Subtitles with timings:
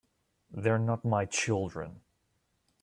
[0.49, 2.01] They're not my children.